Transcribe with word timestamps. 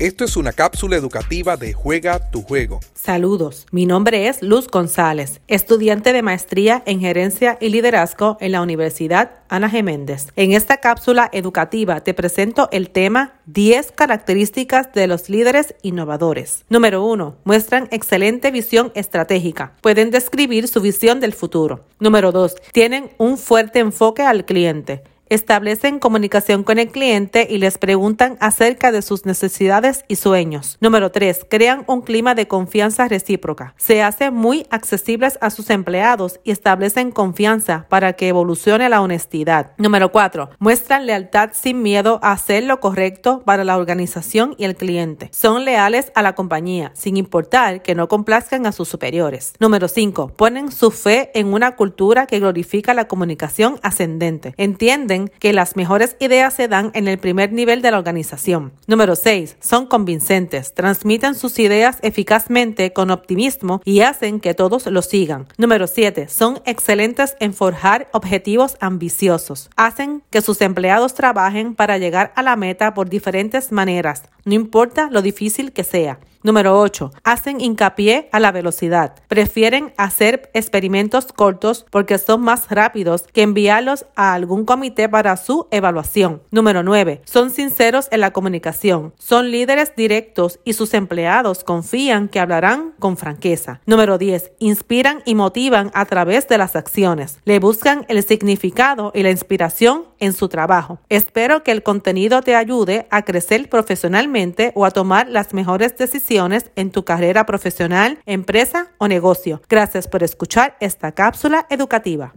Esto 0.00 0.24
es 0.24 0.38
una 0.38 0.54
cápsula 0.54 0.96
educativa 0.96 1.58
de 1.58 1.74
Juega 1.74 2.30
tu 2.30 2.40
Juego. 2.40 2.80
Saludos, 2.94 3.66
mi 3.70 3.84
nombre 3.84 4.28
es 4.28 4.40
Luz 4.40 4.66
González, 4.66 5.42
estudiante 5.46 6.14
de 6.14 6.22
maestría 6.22 6.82
en 6.86 7.00
gerencia 7.00 7.58
y 7.60 7.68
liderazgo 7.68 8.38
en 8.40 8.52
la 8.52 8.62
Universidad 8.62 9.32
Ana 9.50 9.68
Geméndez. 9.68 10.28
En 10.36 10.52
esta 10.52 10.78
cápsula 10.78 11.28
educativa 11.34 12.00
te 12.00 12.14
presento 12.14 12.70
el 12.72 12.88
tema 12.88 13.34
10 13.44 13.92
características 13.92 14.90
de 14.94 15.06
los 15.06 15.28
líderes 15.28 15.74
innovadores. 15.82 16.64
Número 16.70 17.04
1. 17.04 17.36
Muestran 17.44 17.86
excelente 17.90 18.50
visión 18.50 18.92
estratégica. 18.94 19.74
Pueden 19.82 20.10
describir 20.10 20.66
su 20.68 20.80
visión 20.80 21.20
del 21.20 21.34
futuro. 21.34 21.84
Número 21.98 22.32
2. 22.32 22.54
Tienen 22.72 23.10
un 23.18 23.36
fuerte 23.36 23.80
enfoque 23.80 24.22
al 24.22 24.46
cliente 24.46 25.02
establecen 25.30 26.00
comunicación 26.00 26.64
con 26.64 26.78
el 26.78 26.88
cliente 26.88 27.46
y 27.48 27.58
les 27.58 27.78
preguntan 27.78 28.36
acerca 28.40 28.92
de 28.92 29.00
sus 29.00 29.24
necesidades 29.24 30.04
y 30.08 30.16
sueños. 30.16 30.76
Número 30.80 31.10
3. 31.10 31.46
Crean 31.48 31.84
un 31.86 32.02
clima 32.02 32.34
de 32.34 32.48
confianza 32.48 33.08
recíproca. 33.08 33.74
Se 33.78 34.02
hacen 34.02 34.34
muy 34.34 34.66
accesibles 34.70 35.38
a 35.40 35.50
sus 35.50 35.70
empleados 35.70 36.40
y 36.44 36.50
establecen 36.50 37.12
confianza 37.12 37.86
para 37.88 38.14
que 38.14 38.28
evolucione 38.28 38.88
la 38.88 39.00
honestidad. 39.00 39.72
Número 39.78 40.12
4. 40.12 40.50
Muestran 40.58 41.06
lealtad 41.06 41.50
sin 41.52 41.80
miedo 41.82 42.18
a 42.22 42.32
hacer 42.32 42.64
lo 42.64 42.80
correcto 42.80 43.42
para 43.44 43.64
la 43.64 43.78
organización 43.78 44.54
y 44.58 44.64
el 44.64 44.76
cliente. 44.76 45.30
Son 45.32 45.64
leales 45.64 46.10
a 46.14 46.22
la 46.22 46.34
compañía, 46.34 46.90
sin 46.94 47.16
importar 47.16 47.82
que 47.82 47.94
no 47.94 48.08
complazcan 48.08 48.66
a 48.66 48.72
sus 48.72 48.88
superiores. 48.88 49.54
Número 49.60 49.86
5. 49.86 50.32
Ponen 50.36 50.72
su 50.72 50.90
fe 50.90 51.30
en 51.34 51.52
una 51.52 51.76
cultura 51.76 52.26
que 52.26 52.40
glorifica 52.40 52.94
la 52.94 53.06
comunicación 53.06 53.78
ascendente. 53.82 54.54
Entienden 54.56 55.19
que 55.28 55.52
las 55.52 55.76
mejores 55.76 56.16
ideas 56.20 56.54
se 56.54 56.68
dan 56.68 56.90
en 56.94 57.08
el 57.08 57.18
primer 57.18 57.52
nivel 57.52 57.82
de 57.82 57.90
la 57.90 57.98
organización. 57.98 58.72
Número 58.86 59.16
6. 59.16 59.56
Son 59.60 59.86
convincentes, 59.86 60.74
transmiten 60.74 61.34
sus 61.34 61.58
ideas 61.58 61.98
eficazmente 62.02 62.92
con 62.92 63.10
optimismo 63.10 63.80
y 63.84 64.00
hacen 64.00 64.40
que 64.40 64.54
todos 64.54 64.86
lo 64.86 65.02
sigan. 65.02 65.46
Número 65.58 65.86
7. 65.86 66.28
Son 66.28 66.60
excelentes 66.64 67.36
en 67.40 67.54
forjar 67.54 68.08
objetivos 68.12 68.76
ambiciosos. 68.80 69.70
Hacen 69.76 70.22
que 70.30 70.42
sus 70.42 70.60
empleados 70.60 71.14
trabajen 71.14 71.74
para 71.74 71.98
llegar 71.98 72.32
a 72.36 72.42
la 72.42 72.56
meta 72.56 72.94
por 72.94 73.08
diferentes 73.08 73.72
maneras, 73.72 74.24
no 74.44 74.54
importa 74.54 75.08
lo 75.10 75.22
difícil 75.22 75.72
que 75.72 75.84
sea. 75.84 76.18
Número 76.42 76.80
8. 76.80 77.12
Hacen 77.22 77.60
hincapié 77.60 78.30
a 78.32 78.40
la 78.40 78.50
velocidad. 78.50 79.14
Prefieren 79.28 79.92
hacer 79.98 80.50
experimentos 80.54 81.26
cortos 81.32 81.84
porque 81.90 82.16
son 82.16 82.40
más 82.40 82.70
rápidos 82.70 83.24
que 83.30 83.42
enviarlos 83.42 84.06
a 84.16 84.32
algún 84.32 84.64
comité 84.64 85.06
para 85.06 85.36
su 85.36 85.66
evaluación. 85.70 86.42
Número 86.50 86.82
9. 86.82 87.20
Son 87.26 87.50
sinceros 87.50 88.08
en 88.10 88.20
la 88.20 88.32
comunicación. 88.32 89.12
Son 89.18 89.50
líderes 89.50 89.94
directos 89.94 90.60
y 90.64 90.72
sus 90.72 90.94
empleados 90.94 91.62
confían 91.62 92.28
que 92.28 92.40
hablarán 92.40 92.94
con 92.98 93.18
franqueza. 93.18 93.82
Número 93.84 94.16
10. 94.16 94.52
Inspiran 94.60 95.22
y 95.26 95.34
motivan 95.34 95.90
a 95.92 96.06
través 96.06 96.48
de 96.48 96.56
las 96.56 96.74
acciones. 96.74 97.38
Le 97.44 97.58
buscan 97.58 98.06
el 98.08 98.22
significado 98.22 99.12
y 99.14 99.22
la 99.24 99.30
inspiración 99.30 100.04
en 100.18 100.32
su 100.32 100.48
trabajo. 100.48 101.00
Espero 101.10 101.62
que 101.62 101.72
el 101.72 101.82
contenido 101.82 102.40
te 102.40 102.56
ayude 102.56 103.06
a 103.10 103.22
crecer 103.26 103.68
profesionalmente 103.68 104.72
o 104.74 104.86
a 104.86 104.90
tomar 104.90 105.28
las 105.28 105.52
mejores 105.52 105.98
decisiones 105.98 106.29
en 106.76 106.92
tu 106.92 107.04
carrera 107.04 107.44
profesional, 107.44 108.20
empresa 108.24 108.92
o 108.98 109.08
negocio. 109.08 109.60
Gracias 109.68 110.06
por 110.06 110.22
escuchar 110.22 110.76
esta 110.78 111.10
cápsula 111.10 111.66
educativa. 111.70 112.34